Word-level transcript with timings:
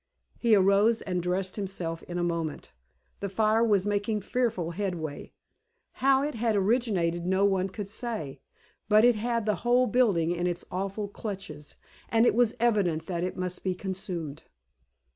He 0.39 0.55
arose 0.55 1.03
and 1.03 1.21
dressed 1.21 1.57
himself 1.57 2.01
in 2.01 2.17
a 2.17 2.23
moment. 2.23 2.71
The 3.19 3.29
fire 3.29 3.63
was 3.63 3.85
making 3.85 4.21
fearful 4.21 4.71
headway. 4.71 5.31
How 6.01 6.23
it 6.23 6.33
had 6.33 6.55
originated 6.55 7.27
no 7.27 7.45
one 7.45 7.69
could 7.69 7.87
say; 7.87 8.41
but 8.89 9.05
it 9.05 9.13
had 9.13 9.45
the 9.45 9.57
whole 9.57 9.85
building 9.85 10.31
in 10.31 10.47
its 10.47 10.65
awful 10.71 11.07
clutches, 11.07 11.75
and 12.09 12.25
it 12.25 12.33
was 12.33 12.55
evident 12.59 13.05
that 13.05 13.23
it 13.23 13.37
must 13.37 13.63
be 13.63 13.75
consumed. 13.75 14.41